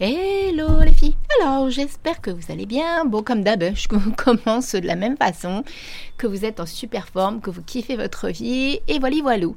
[0.00, 3.04] Hello les filles Alors j'espère que vous allez bien.
[3.04, 5.64] Bon comme d'hab, je commence de la même façon,
[6.16, 9.48] que vous êtes en super forme, que vous kiffez votre vie et voilà voilà.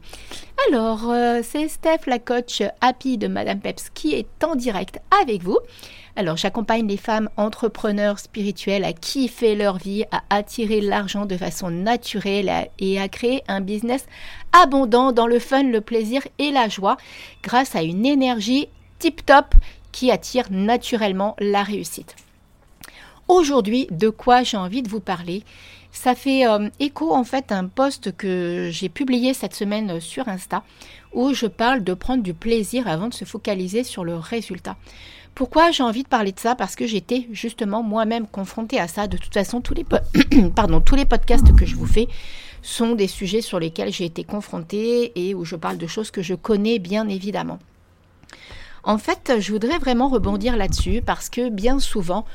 [0.68, 5.44] Alors euh, c'est Steph la coach happy de Madame Peps qui est en direct avec
[5.44, 5.60] vous.
[6.16, 11.70] Alors j'accompagne les femmes entrepreneurs spirituelles à kiffer leur vie, à attirer l'argent de façon
[11.70, 14.08] naturelle et à créer un business
[14.54, 16.98] abondant dans le fun, le plaisir et la joie
[17.44, 19.54] grâce à une énergie tip top
[19.92, 22.16] qui attire naturellement la réussite.
[23.28, 25.44] Aujourd'hui, de quoi j'ai envie de vous parler?
[25.92, 30.28] Ça fait euh, écho en fait à un post que j'ai publié cette semaine sur
[30.30, 30.64] Insta
[31.14, 34.78] où je parle de prendre du plaisir avant de se focaliser sur le résultat.
[35.36, 36.56] Pourquoi j'ai envie de parler de ça?
[36.56, 39.08] Parce que j'étais justement moi-même confrontée à ça.
[39.08, 39.86] De toute façon, tous les,
[40.86, 42.08] tous les podcasts que je vous fais
[42.62, 46.22] sont des sujets sur lesquels j'ai été confrontée et où je parle de choses que
[46.22, 47.60] je connais bien évidemment.
[48.84, 52.26] En fait, je voudrais vraiment rebondir là-dessus parce que bien souvent,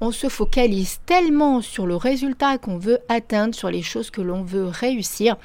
[0.00, 4.42] on se focalise tellement sur le résultat qu'on veut atteindre, sur les choses que l'on
[4.42, 5.36] veut réussir,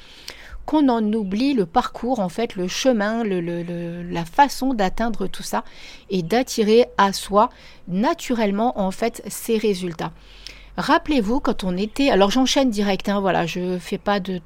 [0.66, 5.64] qu'on en oublie le parcours, en fait, le chemin, la façon d'atteindre tout ça
[6.10, 7.50] et d'attirer à soi
[7.88, 10.12] naturellement, en fait, ces résultats.
[10.80, 14.40] Rappelez-vous quand on était, alors j'enchaîne direct, hein, voilà, je fais pas de,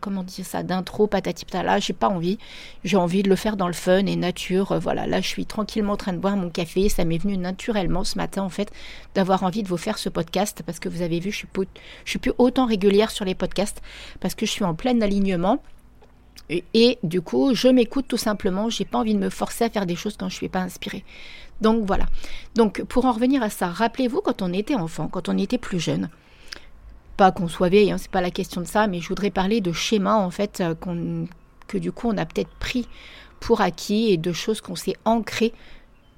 [0.00, 2.38] comment dire ça, d'intro patatipta là, j'ai pas envie,
[2.84, 5.44] j'ai envie de le faire dans le fun et nature, euh, voilà, là je suis
[5.44, 8.72] tranquillement en train de boire mon café, ça m'est venu naturellement ce matin en fait
[9.14, 11.48] d'avoir envie de vous faire ce podcast parce que vous avez vu, je suis,
[12.06, 13.82] je suis plus autant régulière sur les podcasts
[14.20, 15.60] parce que je suis en plein alignement.
[16.50, 18.70] Et, du coup, je m'écoute tout simplement.
[18.70, 21.04] J'ai pas envie de me forcer à faire des choses quand je suis pas inspirée.
[21.60, 22.06] Donc voilà.
[22.54, 25.80] Donc pour en revenir à ça, rappelez-vous quand on était enfant, quand on était plus
[25.80, 26.08] jeune,
[27.16, 29.60] pas qu'on soit vieille, hein, c'est pas la question de ça, mais je voudrais parler
[29.60, 30.74] de schémas en fait euh,
[31.66, 32.86] que du coup on a peut-être pris
[33.40, 35.52] pour acquis et de choses qu'on s'est ancrées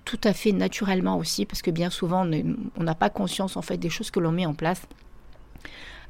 [0.04, 2.28] tout à fait naturellement aussi, parce que bien souvent
[2.76, 4.82] on n'a pas conscience en fait des choses que l'on met en place.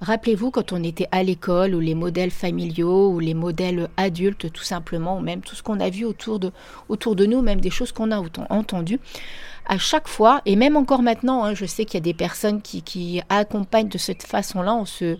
[0.00, 4.64] Rappelez-vous quand on était à l'école, ou les modèles familiaux, ou les modèles adultes tout
[4.64, 6.52] simplement, ou même tout ce qu'on a vu autour de,
[6.88, 8.98] autour de nous, même des choses qu'on a entendues.
[9.66, 12.62] À chaque fois, et même encore maintenant, hein, je sais qu'il y a des personnes
[12.62, 15.18] qui, qui accompagnent de cette façon-là en se,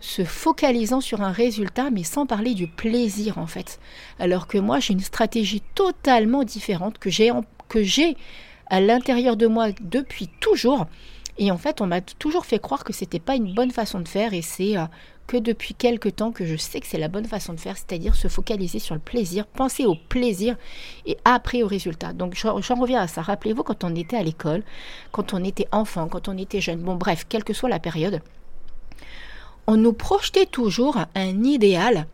[0.00, 3.80] se focalisant sur un résultat, mais sans parler du plaisir en fait.
[4.18, 8.16] Alors que moi, j'ai une stratégie totalement différente que j'ai
[8.68, 10.86] à l'intérieur de moi depuis toujours
[11.40, 14.06] et en fait, on m'a toujours fait croire que c'était pas une bonne façon de
[14.06, 14.84] faire et c'est euh,
[15.26, 18.14] que depuis quelques temps que je sais que c'est la bonne façon de faire, c'est-à-dire
[18.14, 20.56] se focaliser sur le plaisir, penser au plaisir
[21.06, 22.12] et après au résultat.
[22.12, 23.22] Donc j'en reviens à ça.
[23.22, 24.62] Rappelez-vous quand on était à l'école,
[25.12, 28.20] quand on était enfant, quand on était jeune, bon bref, quelle que soit la période,
[29.66, 32.06] on nous projetait toujours un idéal,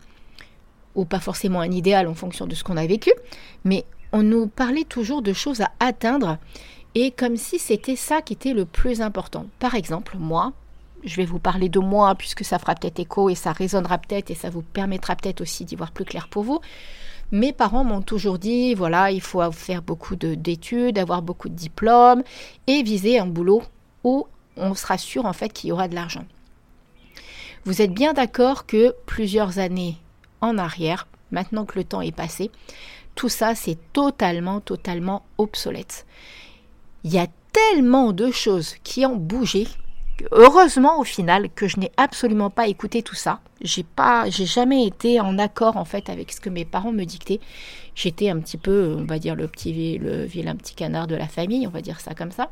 [0.95, 3.13] ou pas forcément un idéal en fonction de ce qu'on a vécu,
[3.65, 6.39] mais on nous parlait toujours de choses à atteindre
[6.99, 9.45] et comme si c'était ça qui était le plus important.
[9.59, 10.55] Par exemple, moi,
[11.05, 14.31] je vais vous parler de moi puisque ça fera peut-être écho et ça résonnera peut-être
[14.31, 16.59] et ça vous permettra peut-être aussi d'y voir plus clair pour vous.
[17.33, 22.23] Mes parents m'ont toujours dit, voilà, il faut faire beaucoup d'études, avoir beaucoup de diplômes
[22.67, 23.63] et viser un boulot
[24.03, 24.27] où
[24.57, 26.25] on sera sûr en fait qu'il y aura de l'argent.
[27.67, 29.99] Vous êtes bien d'accord que plusieurs années
[30.41, 32.51] en arrière, maintenant que le temps est passé,
[33.15, 36.07] tout ça c'est totalement, totalement obsolète.
[37.05, 39.67] Il y a tellement de choses qui ont bougé.
[40.33, 43.41] Heureusement au final que je n'ai absolument pas écouté tout ça.
[43.61, 47.05] J'ai pas, j'ai jamais été en accord en fait avec ce que mes parents me
[47.05, 47.41] dictaient.
[47.95, 51.29] J'étais un petit peu, on va dire le petit, le vilain petit canard de la
[51.29, 52.51] famille, on va dire ça comme ça.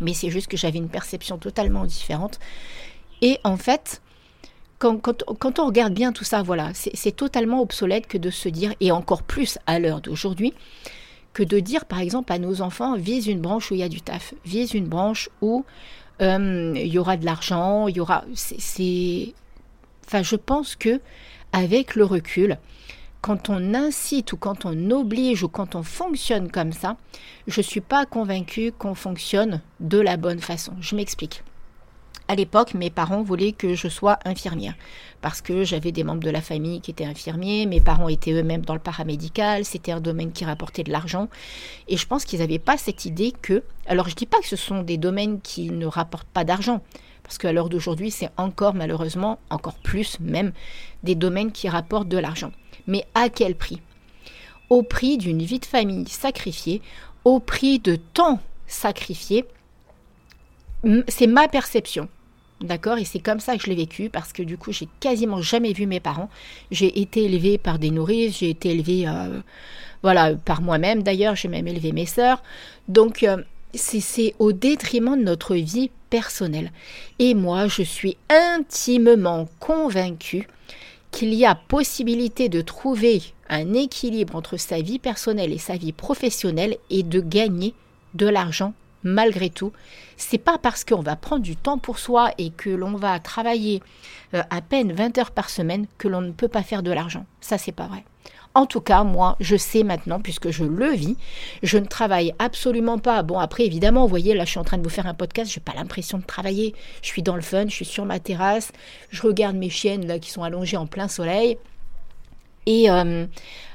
[0.00, 2.38] Mais c'est juste que j'avais une perception totalement différente.
[3.22, 4.00] Et en fait,
[4.80, 8.90] quand, on regarde bien tout ça, voilà, c'est totalement obsolète que de se dire, et
[8.92, 10.54] encore plus à l'heure d'aujourd'hui,
[11.32, 13.88] que de dire par exemple à nos enfants vise une branche où il y a
[13.88, 15.64] du taf, vise une branche où
[16.20, 18.24] euh, il y aura de l'argent, il y aura.
[20.06, 21.00] Enfin, je pense que
[21.52, 22.58] avec le recul,
[23.20, 26.96] quand on incite ou quand on oblige ou quand on fonctionne comme ça,
[27.46, 30.72] je ne suis pas convaincue qu'on fonctionne de la bonne façon.
[30.80, 31.42] Je m'explique.
[32.30, 34.76] À l'époque, mes parents voulaient que je sois infirmière
[35.20, 38.64] parce que j'avais des membres de la famille qui étaient infirmiers, mes parents étaient eux-mêmes
[38.64, 41.28] dans le paramédical, c'était un domaine qui rapportait de l'argent.
[41.88, 43.64] Et je pense qu'ils n'avaient pas cette idée que...
[43.84, 46.82] Alors je ne dis pas que ce sont des domaines qui ne rapportent pas d'argent,
[47.24, 50.52] parce qu'à l'heure d'aujourd'hui, c'est encore malheureusement, encore plus même,
[51.02, 52.52] des domaines qui rapportent de l'argent.
[52.86, 53.82] Mais à quel prix?
[54.68, 56.80] Au prix d'une vie de famille sacrifiée,
[57.24, 58.38] au prix de temps
[58.68, 59.46] sacrifié.
[61.08, 62.08] C'est ma perception.
[62.60, 65.40] D'accord Et c'est comme ça que je l'ai vécu parce que du coup, j'ai quasiment
[65.40, 66.28] jamais vu mes parents.
[66.70, 69.40] J'ai été élevée par des nourrices, j'ai été élevée euh,
[70.02, 72.42] voilà, par moi-même d'ailleurs, j'ai même élevé mes sœurs.
[72.88, 73.38] Donc, euh,
[73.74, 76.72] c'est au détriment de notre vie personnelle.
[77.18, 80.46] Et moi, je suis intimement convaincue
[81.10, 85.92] qu'il y a possibilité de trouver un équilibre entre sa vie personnelle et sa vie
[85.92, 87.74] professionnelle et de gagner
[88.14, 89.72] de l'argent malgré tout.
[90.16, 93.82] C'est pas parce qu'on va prendre du temps pour soi et que l'on va travailler
[94.34, 97.24] euh, à peine 20 heures par semaine que l'on ne peut pas faire de l'argent.
[97.40, 98.04] Ça, c'est pas vrai.
[98.54, 101.16] En tout cas, moi, je sais maintenant, puisque je le vis,
[101.62, 103.22] je ne travaille absolument pas.
[103.22, 105.52] Bon, après, évidemment, vous voyez, là, je suis en train de vous faire un podcast,
[105.52, 106.74] je n'ai pas l'impression de travailler.
[107.00, 108.72] Je suis dans le fun, je suis sur ma terrasse,
[109.10, 111.58] je regarde mes chiennes, là, qui sont allongées en plein soleil.
[112.66, 113.26] Et euh,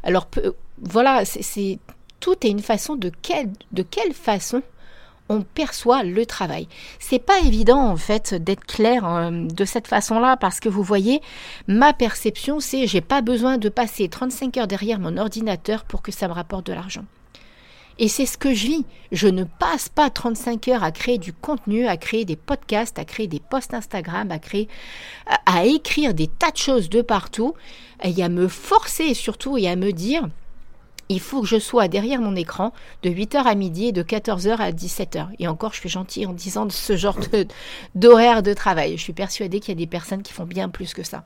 [0.03, 0.27] alors,
[0.81, 1.79] voilà, c'est
[2.19, 3.11] tout est une façon de
[3.71, 4.61] de quelle façon
[5.29, 6.67] on perçoit le travail.
[6.99, 11.21] C'est pas évident en fait d'être clair euh, de cette façon-là parce que vous voyez,
[11.67, 16.11] ma perception c'est j'ai pas besoin de passer 35 heures derrière mon ordinateur pour que
[16.11, 17.05] ça me rapporte de l'argent.
[17.97, 18.85] Et c'est ce que je vis.
[19.11, 23.05] Je ne passe pas 35 heures à créer du contenu, à créer des podcasts, à
[23.05, 24.39] créer des posts Instagram, à
[25.45, 27.53] à écrire des tas de choses de partout,
[28.03, 30.27] et à me forcer surtout et à me dire,
[31.09, 32.73] il faut que je sois derrière mon écran
[33.03, 35.27] de 8h à midi et de 14h à 17h.
[35.39, 37.17] Et encore, je suis gentille en disant ce genre
[37.95, 38.97] d'horaire de, travail.
[38.97, 41.23] Je suis persuadée qu'il y a des personnes qui font bien plus que ça.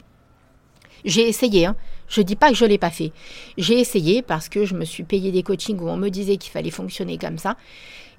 [1.05, 1.77] J'ai essayé, hein.
[2.09, 3.13] je ne dis pas que je ne l'ai pas fait.
[3.57, 6.51] J'ai essayé parce que je me suis payé des coachings où on me disait qu'il
[6.51, 7.55] fallait fonctionner comme ça.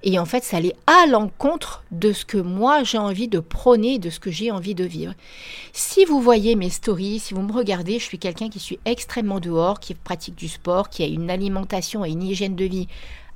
[0.02, 3.98] Et en fait, ça allait à l'encontre de ce que moi j'ai envie de prôner,
[3.98, 5.12] de ce que j'ai envie de vivre.
[5.72, 9.40] Si vous voyez mes stories, si vous me regardez, je suis quelqu'un qui suis extrêmement
[9.40, 12.88] dehors, qui pratique du sport, qui a une alimentation et une hygiène de vie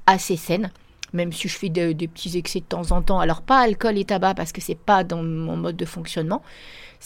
[0.06, 0.70] assez saine
[1.14, 3.20] même si je fais des petits excès de temps en temps.
[3.20, 6.42] Alors pas alcool et tabac parce que c'est pas dans mon mode de fonctionnement,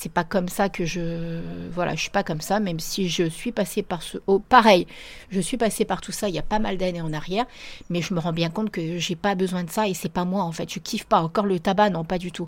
[0.00, 1.40] c'est pas comme ça que je
[1.72, 4.86] voilà je suis pas comme ça même si je suis passée par ce oh, pareil
[5.28, 7.46] je suis passée par tout ça il y a pas mal d'années en arrière
[7.90, 10.24] mais je me rends bien compte que j'ai pas besoin de ça et c'est pas
[10.24, 10.72] moi en fait.
[10.72, 12.46] Je kiffe pas encore le tabac non pas du tout.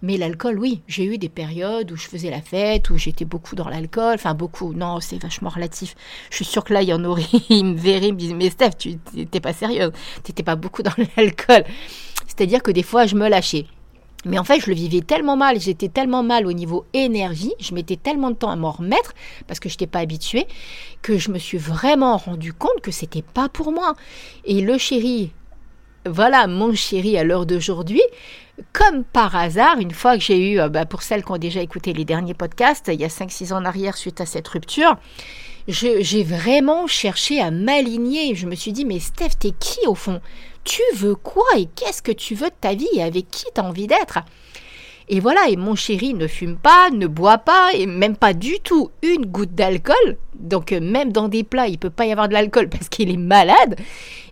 [0.00, 3.56] Mais l'alcool oui j'ai eu des périodes où je faisais la fête où j'étais beaucoup
[3.56, 5.96] dans l'alcool enfin beaucoup non c'est vachement relatif.
[6.30, 8.34] Je suis sûre que là il y en aurait ils me verraient ils me disaient
[8.34, 9.90] mais Steph tu t'es pas sérieuse
[10.22, 11.64] t'étais pas beaucoup dans l'alcool.
[12.28, 13.66] C'est à dire que des fois je me lâchais
[14.24, 17.74] mais en fait, je le vivais tellement mal, j'étais tellement mal au niveau énergie, je
[17.74, 19.14] mettais tellement de temps à m'en remettre
[19.46, 20.46] parce que je n'étais pas habituée,
[21.02, 23.94] que je me suis vraiment rendu compte que c'était pas pour moi.
[24.44, 25.32] Et le chéri,
[26.06, 28.02] voilà mon chéri à l'heure d'aujourd'hui,
[28.72, 31.60] comme par hasard, une fois que j'ai eu, euh, bah, pour celles qui ont déjà
[31.60, 34.96] écouté les derniers podcasts, il y a 5-6 ans en arrière suite à cette rupture,
[35.68, 38.34] j'ai vraiment cherché à m'aligner.
[38.34, 40.20] Je me suis dit, mais Steph, t'es qui au fond?
[40.64, 43.60] Tu veux quoi et qu'est-ce que tu veux de ta vie et avec qui tu
[43.60, 44.20] as envie d'être?
[45.08, 48.60] Et voilà, et mon chéri ne fume pas, ne boit pas, et même pas du
[48.60, 50.16] tout une goutte d'alcool.
[50.34, 53.10] Donc euh, même dans des plats, il peut pas y avoir de l'alcool parce qu'il
[53.10, 53.78] est malade.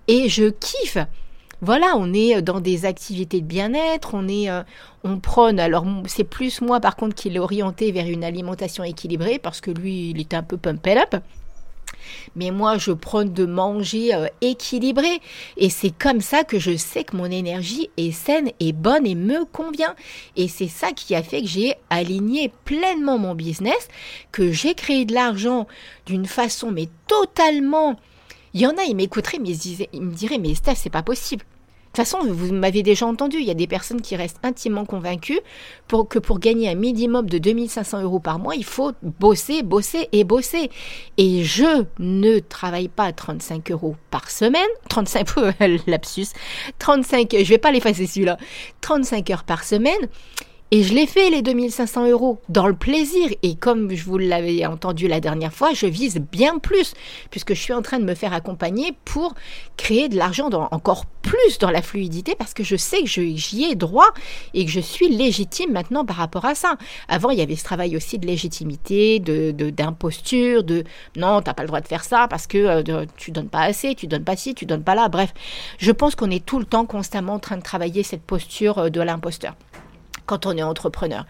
[0.08, 0.98] Et je kiffe.
[1.62, 4.62] Voilà, on est dans des activités de bien-être, on est, euh,
[5.04, 5.60] on prône.
[5.60, 9.70] Alors c'est plus moi par contre qui l'ai orienté vers une alimentation équilibrée parce que
[9.70, 11.22] lui, il était un peu pump up.
[12.36, 15.20] Mais moi, je prône de manger euh, équilibré.
[15.56, 19.14] Et c'est comme ça que je sais que mon énergie est saine et bonne et
[19.14, 19.94] me convient.
[20.36, 23.88] Et c'est ça qui a fait que j'ai aligné pleinement mon business,
[24.32, 25.66] que j'ai créé de l'argent
[26.06, 27.96] d'une façon, mais totalement.
[28.54, 31.44] Il y en a, ils m'écouteraient, mais ils, me diraient, mais Steph, c'est pas possible.
[31.92, 34.84] De toute façon, vous m'avez déjà entendu, il y a des personnes qui restent intimement
[34.84, 35.40] convaincues
[36.08, 40.22] que pour gagner un minimum de 2500 euros par mois, il faut bosser, bosser et
[40.22, 40.70] bosser.
[41.16, 45.26] Et je ne travaille pas 35 euros par semaine, 35,
[45.88, 46.28] lapsus,
[46.78, 48.38] 35, je vais pas l'effacer celui-là,
[48.82, 50.08] 35 heures par semaine.
[50.72, 53.28] Et je l'ai fait, les 2500 euros, dans le plaisir.
[53.42, 56.94] Et comme je vous l'avais entendu la dernière fois, je vise bien plus,
[57.32, 59.34] puisque je suis en train de me faire accompagner pour
[59.76, 63.74] créer de l'argent encore plus dans la fluidité, parce que je sais que j'y ai
[63.74, 64.14] droit
[64.54, 66.76] et que je suis légitime maintenant par rapport à ça.
[67.08, 70.84] Avant, il y avait ce travail aussi de légitimité, de d'imposture, de,
[71.16, 73.96] non, t'as pas le droit de faire ça parce que euh, tu donnes pas assez,
[73.96, 75.08] tu donnes pas ci, tu donnes pas là.
[75.08, 75.34] Bref,
[75.78, 78.88] je pense qu'on est tout le temps constamment en train de travailler cette posture euh,
[78.88, 79.56] de l'imposteur
[80.30, 81.26] quand on est entrepreneur.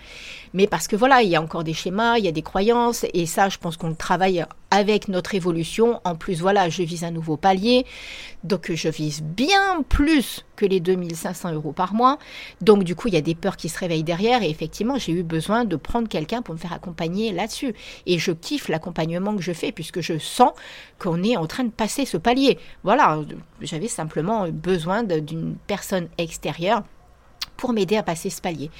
[0.52, 3.06] Mais parce que voilà, il y a encore des schémas, il y a des croyances,
[3.14, 6.02] et ça, je pense qu'on travaille avec notre évolution.
[6.04, 7.86] En plus, voilà, je vise un nouveau palier,
[8.44, 12.18] donc je vise bien plus que les 2500 euros par mois.
[12.60, 15.12] Donc du coup, il y a des peurs qui se réveillent derrière, et effectivement, j'ai
[15.12, 17.74] eu besoin de prendre quelqu'un pour me faire accompagner là-dessus.
[18.04, 20.52] Et je kiffe l'accompagnement que je fais, puisque je sens
[20.98, 22.58] qu'on est en train de passer ce palier.
[22.84, 23.18] Voilà,
[23.62, 26.82] j'avais simplement besoin d'une personne extérieure
[27.60, 28.70] pour m'aider à passer ce palier.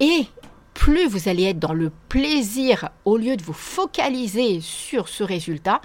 [0.00, 0.26] Et
[0.74, 5.80] plus vous allez être dans le plaisir au lieu de vous focaliser sur ce résultat,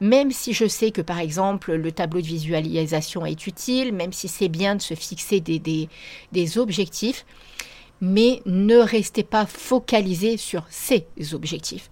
[0.00, 4.28] même si je sais que par exemple le tableau de visualisation est utile, même si
[4.28, 7.26] c'est bien de se fixer des, des, objectifs,
[8.00, 11.90] mais ne restez pas focalisé sur ces objectifs.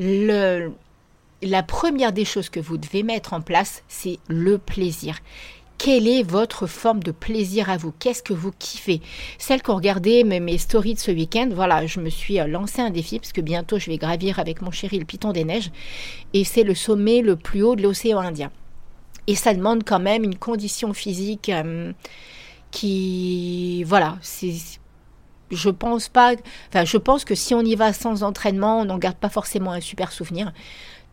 [0.00, 5.18] La première des choses que vous devez mettre en place, c'est le plaisir
[5.78, 7.92] quelle est votre forme de plaisir à vous?
[7.98, 9.00] Qu'est-ce que vous kiffez?
[9.38, 12.80] Celle qu'on regardait mes, mes stories de ce week-end, voilà, je me suis euh, lancé
[12.80, 15.70] un défi parce que bientôt je vais gravir avec mon chéri le Piton des Neiges
[16.32, 18.50] et c'est le sommet le plus haut de l'océan Indien.
[19.26, 21.92] Et ça demande quand même une condition physique euh,
[22.70, 24.18] qui, voilà,
[25.50, 26.34] je pense pas,
[26.68, 29.72] enfin, je pense que si on y va sans entraînement, on n'en garde pas forcément
[29.72, 30.52] un super souvenir.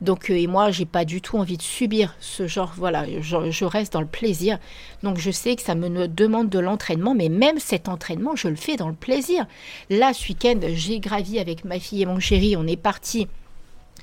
[0.02, 3.66] Donc, euh, et moi, j'ai pas du tout envie de subir ce genre, voilà, je,
[3.66, 4.58] reste dans le plaisir.
[5.04, 8.56] Donc, je sais que ça me demande de l'entraînement, mais même cet entraînement, je le
[8.56, 9.46] fais dans le plaisir.
[9.90, 13.28] Là, ce week-end, j'ai gravi avec ma fille et mon chéri, on est parti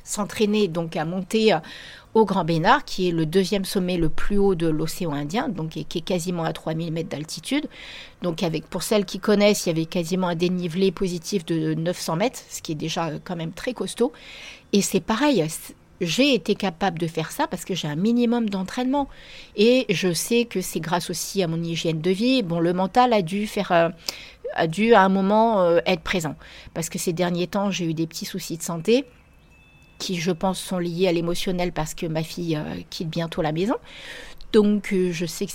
[0.08, 1.58] s'entraîner, donc à monter euh,
[2.14, 5.70] au Grand Bénard, qui est le deuxième sommet le plus haut de l'océan Indien, donc
[5.70, 7.68] qui est quasiment à 3000 mètres d'altitude.
[8.22, 12.16] Donc avec, pour celles qui connaissent, il y avait quasiment un dénivelé positif de 900
[12.16, 14.12] mètres, ce qui est déjà euh, quand même très costaud.
[14.72, 15.44] Et c'est pareil,
[16.00, 19.08] j'ai été capable de faire ça parce que j'ai un minimum d'entraînement.
[19.56, 22.42] Et je sais que c'est grâce aussi à mon hygiène de vie.
[22.42, 23.72] Bon, le mental a dû faire...
[23.72, 23.88] Euh,
[24.54, 26.34] a dû à un moment euh, être présent.
[26.72, 29.04] Parce que ces derniers temps, j'ai eu des petits soucis de santé
[29.98, 33.52] qui, je pense, sont liés à l'émotionnel parce que ma fille euh, quitte bientôt la
[33.52, 33.74] maison.
[34.54, 35.52] Donc, je sais que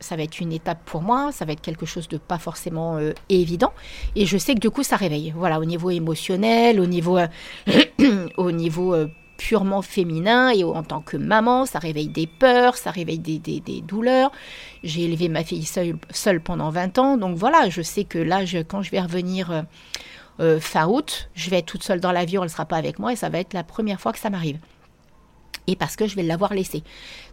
[0.00, 2.98] ça va être une étape pour moi, ça va être quelque chose de pas forcément
[3.30, 3.72] évident.
[4.16, 5.32] Et je sais que du coup, ça réveille.
[5.34, 7.18] Voilà, au niveau émotionnel, au niveau,
[8.36, 8.94] au niveau
[9.44, 14.32] purement féminin et en tant que maman, ça réveille des peurs, ça réveille des, douleurs.
[14.82, 18.80] J'ai élevé ma fille seule, pendant 20 ans, donc voilà, je sais que là, quand
[18.80, 19.62] je vais revenir euh,
[20.40, 22.98] euh, fin août, je vais être toute seule dans l'avion, elle ne sera pas avec
[22.98, 24.58] moi et ça va être la première fois que ça m'arrive.
[25.66, 26.82] Et parce que je vais l'avoir laissée.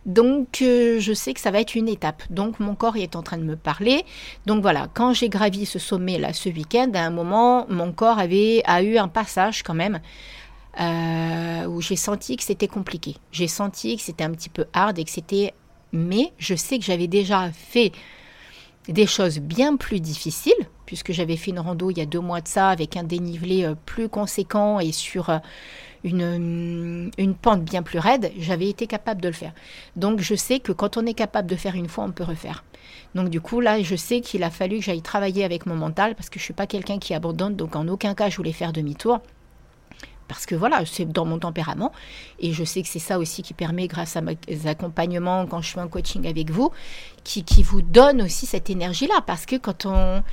[0.05, 2.23] Donc euh, je sais que ça va être une étape.
[2.29, 4.03] Donc mon corps est en train de me parler.
[4.45, 8.19] Donc voilà, quand j'ai gravi ce sommet là ce week-end, à un moment, mon corps
[8.19, 10.01] avait a eu un passage quand même
[10.79, 13.17] euh, où j'ai senti que c'était compliqué.
[13.31, 15.53] J'ai senti que c'était un petit peu hard et que c'était...
[15.91, 17.91] Mais je sais que j'avais déjà fait
[18.87, 20.53] des choses bien plus difficiles,
[20.85, 23.65] puisque j'avais fait une rando il y a deux mois de ça avec un dénivelé
[23.65, 25.37] euh, plus conséquent et sur euh,
[26.03, 29.53] une, une pente bien plus raide, j'avais été capable de le faire.
[29.95, 32.63] Donc je sais que quand on est capable de faire une fois, on peut refaire.
[33.13, 36.15] Donc du coup, là, je sais qu'il a fallu que j'aille travailler avec mon mental,
[36.15, 38.53] parce que je ne suis pas quelqu'un qui abandonne, donc en aucun cas je voulais
[38.53, 39.19] faire demi-tour
[40.31, 41.91] parce que voilà, c'est dans mon tempérament.
[42.39, 45.73] Et je sais que c'est ça aussi qui permet, grâce à mes accompagnements, quand je
[45.73, 46.71] fais un coaching avec vous,
[47.25, 49.19] qui, vous donne aussi cette énergie-là.
[49.27, 50.23] Parce que quand on,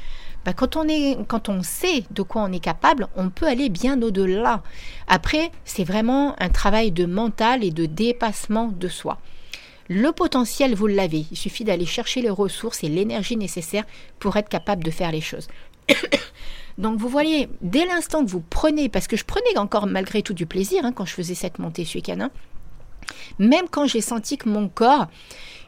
[0.45, 3.71] bah, quand, on est, quand on sait de quoi on est capable, on peut aller
[3.71, 4.63] bien au-delà.
[5.09, 9.19] Après, c'est vraiment un travail de mental et de dépassement de soi.
[9.89, 11.27] Le potentiel, vous l'avez.
[11.33, 13.85] Il suffit d'aller chercher les ressources et l'énergie nécessaire
[14.21, 15.49] pour être capable de faire les choses.
[16.79, 20.35] Donc vous voyez, dès l'instant que vous prenez, parce que je prenais encore malgré tout
[20.35, 22.29] du plaisir hein, quand je faisais cette montée ce week-end,
[23.39, 25.09] même quand j'ai senti que mon corps,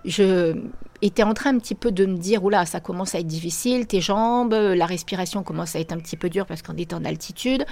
[0.04, 0.56] je
[1.02, 3.86] était en train un petit peu de me dire, oula, ça commence à être difficile,
[3.86, 7.04] tes jambes, la respiration commence à être un petit peu dure parce qu'on est en
[7.04, 7.64] altitude.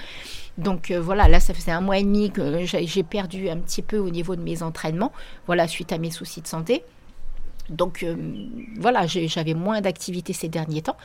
[0.57, 3.81] Donc euh, voilà, là, ça faisait un mois et demi que j'ai perdu un petit
[3.81, 5.11] peu au niveau de mes entraînements,
[5.45, 6.83] voilà, suite à mes soucis de santé.
[7.69, 8.15] Donc euh,
[8.79, 10.97] voilà, j'avais moins d'activité ces derniers temps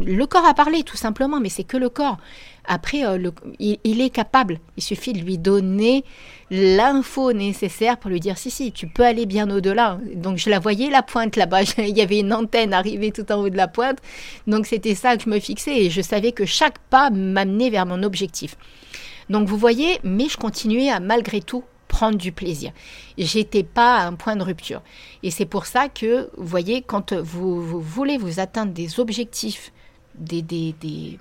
[0.00, 2.18] le corps a parlé tout simplement, mais c'est que le corps.
[2.66, 4.58] Après, euh, il, est capable.
[4.76, 6.04] Il suffit de lui donner
[6.50, 9.98] l'info nécessaire pour lui dire si, si, tu peux aller bien au-delà.
[10.14, 11.62] Donc, je la voyais, la pointe là-bas.
[11.78, 13.98] Il y avait une antenne arrivée tout en haut de la pointe.
[14.46, 17.86] Donc, c'était ça que je me fixais et je savais que chaque pas m'amenait vers
[17.86, 18.56] mon objectif.
[19.30, 22.72] Donc, vous voyez, mais je continuais à malgré tout prendre du plaisir.
[23.18, 24.82] J'étais pas à un point de rupture.
[25.22, 29.70] Et c'est pour ça que, vous voyez, quand vous voulez vous atteindre des objectifs
[30.18, 31.18] des, des, des,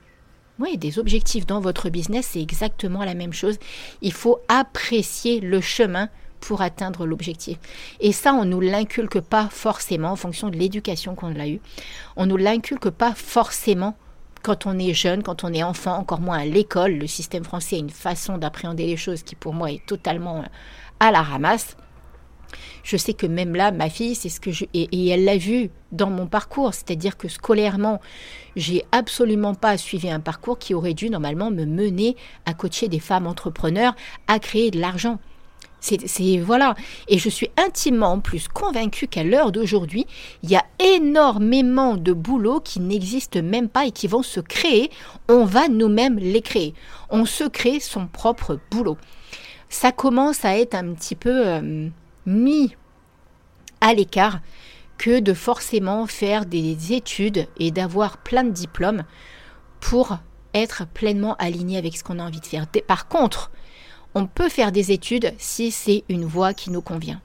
[0.78, 3.58] des objectifs dans votre business, c'est exactement la même chose.
[4.02, 6.10] Il faut apprécier le chemin
[6.40, 7.58] pour atteindre l'objectif.
[8.00, 11.62] Et ça, on ne nous l'inculque pas forcément en fonction de l'éducation qu'on a eue.
[12.18, 13.96] On ne nous l'inculque pas forcément
[14.42, 16.94] quand on est jeune, quand on est enfant, encore moins à l'école.
[16.94, 20.44] Le système français a une façon d'appréhender les choses qui pour moi est totalement
[21.00, 21.78] à la ramasse.
[22.84, 25.70] Je sais que même là, ma fille, c'est ce que je et, elle l'a vu
[25.92, 28.02] dans mon parcours, c'est-à-dire que scolairement,
[28.56, 33.00] j'ai absolument pas suivi un parcours qui aurait dû normalement me mener à coacher des
[33.00, 33.96] femmes entrepreneurs,
[34.28, 35.20] à créer de l'argent.
[35.84, 36.76] C'est voilà.
[37.10, 40.08] Et je suis intimement en plus convaincue qu'à l'heure d'aujourd'hui,
[40.42, 44.90] il y a énormément de boulots qui n'existent même pas et qui vont se créer.
[45.28, 46.74] On va nous-mêmes les créer.
[47.10, 48.98] On se crée son propre boulot.
[49.68, 51.90] Ça commence à être un petit peu euh,
[52.26, 52.76] mis
[53.82, 54.40] à l'écart
[54.98, 59.04] que de forcément faire des études et d'avoir plein de diplômes
[59.80, 60.18] pour
[60.54, 62.68] être pleinement aligné avec ce qu'on a envie de faire.
[62.88, 63.52] Par contre,
[64.16, 67.22] on peut faire des études si c'est une voie qui nous convient.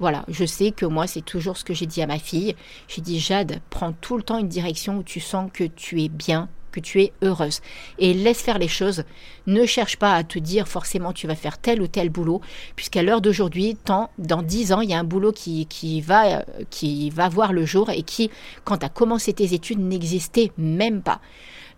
[0.00, 2.54] Voilà, je sais que moi, c'est toujours ce que j'ai dit à ma fille.
[2.86, 6.08] J'ai dit, Jade, prends tout le temps une direction où tu sens que tu es
[6.08, 6.48] bien,
[6.80, 7.60] tu es heureuse.
[7.98, 9.04] Et laisse faire les choses.
[9.46, 12.40] Ne cherche pas à te dire forcément tu vas faire tel ou tel boulot,
[12.76, 17.10] puisqu'à l'heure d'aujourd'hui, dans dix ans, il y a un boulot qui, qui, va, qui
[17.10, 18.30] va voir le jour et qui,
[18.64, 21.20] quand tu as commencé tes études, n'existait même pas.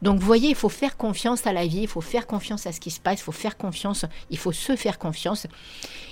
[0.03, 2.73] Donc vous voyez, il faut faire confiance à la vie, il faut faire confiance à
[2.73, 5.47] ce qui se passe, il faut faire confiance, il faut se faire confiance,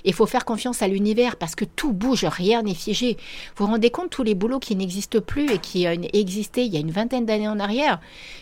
[0.05, 3.17] il faut faire confiance à l'univers parce que tout bouge, rien n'est figé.
[3.55, 6.73] Vous vous rendez compte tous les boulots qui n'existent plus et qui euh, existaient il
[6.73, 7.99] y a une vingtaine d'années en arrière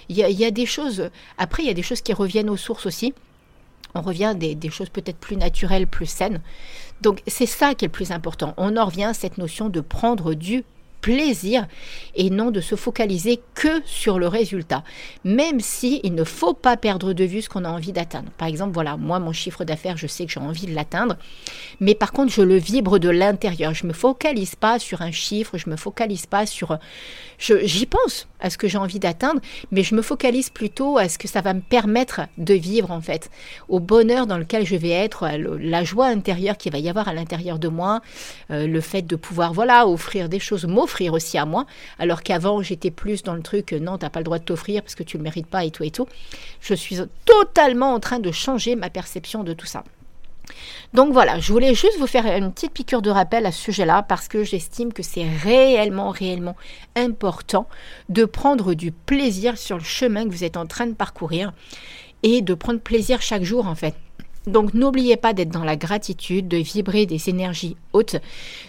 [0.09, 2.85] il y, a, des choses, après il y a des choses qui reviennent aux sources
[2.85, 3.13] aussi.
[3.95, 6.41] On revient des, des choses peut-être plus naturelles, plus saines.
[7.01, 8.53] Donc c'est ça qui est le plus important.
[8.57, 10.63] On en revient à cette notion de prendre du
[11.01, 11.67] plaisir
[12.15, 14.83] et non de se focaliser que sur le résultat.
[15.23, 18.29] Même si il ne faut pas perdre de vue ce qu'on a envie d'atteindre.
[18.37, 21.17] Par exemple, voilà, moi mon chiffre d'affaires, je sais que j'ai envie de l'atteindre,
[21.79, 23.73] mais par contre, je le vibre de l'intérieur.
[23.73, 26.77] Je me focalise pas sur un chiffre, je me focalise pas sur
[27.39, 31.17] j'y pense à ce que j'ai envie d'atteindre, mais je me focalise plutôt à ce
[31.17, 33.29] que ça va me permettre de vivre en fait,
[33.67, 35.27] au bonheur dans lequel je vais être,
[35.59, 38.01] la joie intérieure qu'il va y avoir à l'intérieur de moi,
[38.51, 41.65] euh, le fait de pouvoir voilà offrir des choses, m'offrir aussi à moi,
[41.99, 44.95] alors qu'avant j'étais plus dans le truc non t'as pas le droit de t'offrir parce
[44.95, 46.07] que tu le mérites pas et tout et tout.
[46.61, 49.83] Je suis totalement en train de changer ma perception de tout ça.
[50.93, 54.01] Donc voilà, je voulais juste vous faire une petite piqûre de rappel à ce sujet-là
[54.03, 56.55] parce que j'estime que c'est réellement, réellement
[56.95, 57.67] important
[58.07, 61.51] de prendre du plaisir sur le chemin que vous êtes en train de parcourir
[62.23, 63.95] et de prendre plaisir chaque jour en fait.
[64.47, 68.15] Donc n'oubliez pas d'être dans la gratitude, de vibrer des énergies hautes,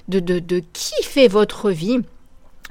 [0.09, 2.01] de, de, kiffer votre vie.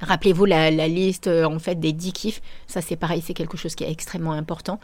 [0.02, 2.42] Rappelez-vous la, la, liste euh, en fait des 10 kiffs.
[2.68, 4.80] Ça c'est pareil, c'est quelque chose qui est extrêmement important.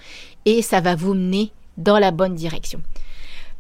[0.46, 2.82] Et ça va vous mener dans la bonne direction.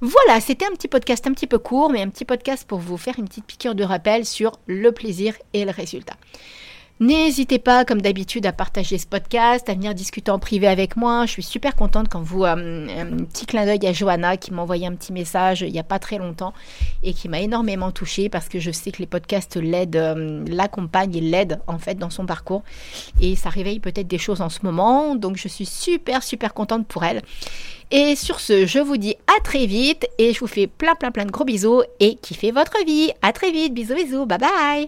[0.02, 2.98] Voilà, c'était un petit podcast un petit peu court, mais un petit podcast pour vous
[2.98, 6.16] faire une petite piqûre de rappel sur le plaisir et le résultat.
[7.00, 11.26] N'hésitez pas, comme d'habitude, à partager ce podcast, à venir discuter en privé avec moi.
[11.26, 12.46] Je suis super contente quand vous...
[12.46, 15.80] Euh, un petit clin d'œil à Johanna qui m'a envoyé un petit message il n'y
[15.80, 16.54] a pas très longtemps
[17.02, 21.16] et qui m'a énormément touchée parce que je sais que les podcasts l'aident, euh, l'accompagnent
[21.16, 22.64] et l'aident en fait dans son parcours.
[23.20, 25.16] Et ça réveille peut-être des choses en ce moment.
[25.16, 27.22] Donc je suis super, super contente pour elle.
[27.92, 31.12] Et sur ce, je vous dis à très vite et je vous fais plein, plein,
[31.12, 33.12] plein de gros bisous et kiffez votre vie.
[33.22, 33.74] À très vite.
[33.74, 34.26] Bisous, bisous.
[34.26, 34.82] Bye bye.